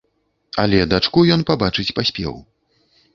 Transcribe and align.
Але 0.61 0.79
дачку 0.93 1.19
ён 1.35 1.41
пабачыць 1.49 1.93
паспеў. 1.99 2.33